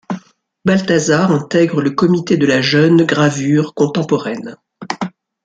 Baltazar 0.65 1.31
intègre 1.31 1.79
le 1.79 1.91
comité 1.91 2.35
de 2.35 2.47
la 2.47 2.59
Jeune 2.59 3.05
gravure 3.05 3.75
contemporaine. 3.75 4.57